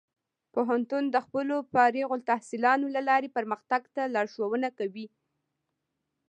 [0.53, 5.07] پوهنتون د خپلو فارغ التحصیلانو له لارې پرمختګ ته لارښوونه کوي.